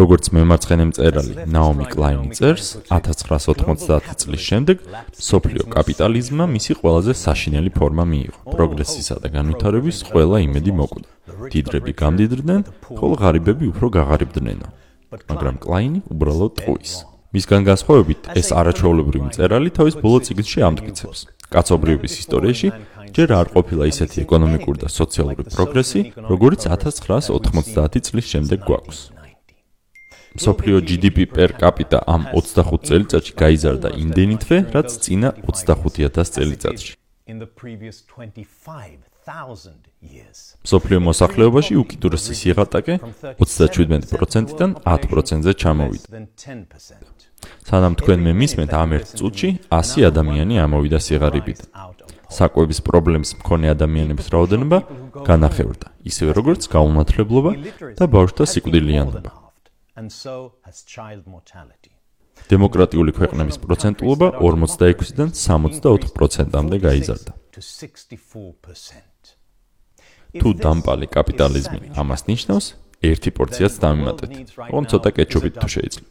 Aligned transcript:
როგორც 0.00 0.30
მემარცხენე 0.32 0.84
მწერალი 0.90 1.34
ნაომი 1.54 1.86
კლაინი 1.92 2.32
წერს, 2.38 2.68
1990 2.88 4.16
წლის 4.20 4.42
შემდეგ 4.50 4.76
სოფლიო 5.28 5.64
კაპიტალიზმმა 5.74 6.44
მისი 6.56 6.72
ყველაზე 6.80 7.12
საშინელი 7.24 7.70
ფორმა 7.76 8.04
მიიღო. 8.12 8.40
პროგრესისა 8.54 9.16
და 9.22 9.28
განვითარების 9.36 9.96
ყველა 10.10 10.36
იმედი 10.46 10.72
მოკვდა. 10.80 11.08
დიდრები 11.52 11.92
გამდიდრდნენ, 12.02 12.60
ხოლო 12.98 13.14
ღარიბები 13.20 13.64
უფრო 13.72 13.86
გაღარიბდნენ. 13.96 14.60
მაგრამ 15.30 15.56
კლაინი 15.64 16.00
უბრალოდ 16.12 16.52
ტყუის. 16.58 16.92
მისგან 17.34 17.62
განსხვავებით, 17.70 18.20
ეს 18.40 18.48
არაჩვეულებრივი 18.60 19.26
მწერალი 19.30 19.70
თავის 19.70 19.94
ბოლო 20.02 20.18
წიგნში 20.26 20.58
ამტკიცებს. 20.66 21.20
კაცობრიობის 21.50 22.12
ისტორიაში 22.22 22.68
ჯერ 23.14 23.28
არ 23.40 23.46
ყოფილა 23.54 23.84
ისეთი 23.90 24.18
ეკონომიკური 24.24 24.78
და 24.82 24.88
სოციალური 24.90 25.42
პროგრესი, 25.54 26.00
როგორც 26.30 26.60
1990 26.70 28.02
წლის 28.06 28.26
შემდეგ 28.32 28.58
გვაქვს. 28.66 29.19
სოფლიო 30.38 30.78
GDP 30.86 31.26
per 31.26 31.50
capita 31.58 31.98
ამ 32.06 32.30
25 32.30 32.86
წელიწადში 32.86 33.32
გაიზარდა 33.34 33.88
იმდენითვე, 33.98 34.56
რაც 34.74 34.88
წინა 35.02 35.28
25000 35.42 36.30
წელიწადში. 36.34 36.92
სოფლიო 40.64 40.98
მოსახლეობაში 41.08 41.74
უკიდურესი 41.82 42.34
სიღატაკე 42.40 42.94
37%-დან 43.42 44.70
10%-ზე 44.86 45.52
ჩამოვიდა. 45.60 46.06
სანამ 47.68 47.94
თქვენ 48.00 48.18
მე 48.26 48.32
მისმენთ 48.40 48.72
ამ 48.82 48.90
ერთ 48.98 49.08
წუთში 49.18 49.48
100 49.70 50.06
ადამიანი 50.10 50.54
ამოვიდა 50.64 50.98
სიღარიბით. 51.06 51.60
საკვების 52.30 52.78
პრობლემის 52.86 53.30
მქონე 53.42 53.74
ადამიანების 53.74 54.26
რაოდენობა 54.34 54.78
განახევრდა, 55.26 55.86
ისევე 56.06 56.30
როგორც 56.38 56.62
გაუნათლებლობა 56.70 57.52
და 57.98 58.04
ბავშვთა 58.06 58.44
სიკვდილიანობა. 58.54 59.39
დემოკრატიული 62.50 63.12
ქვეყნების 63.18 63.56
პროცენტულობა 63.64 64.26
46-დან 64.40 65.28
64%-მდე 65.36 66.76
გაიზარდა. 66.86 67.32
თუ 70.40 70.48
დამპალი 70.64 71.06
კაპიტალიზმი 71.16 71.78
ამას 72.00 72.22
ნიშნავს, 72.30 72.66
ერთი 73.10 73.30
პორციაც 73.38 73.72
დამიმატეთ. 73.82 74.30
ოღონდ 74.70 74.86
ცოტა 74.94 75.10
კეჩუპით 75.18 75.54
თუ 75.60 75.68
შეიძლება. 75.74 76.08